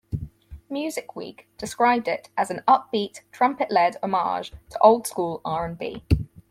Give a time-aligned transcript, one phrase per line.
[0.67, 6.01] "Music Week" described it as an "upbeat, trumpet-led homage to old-school R and B.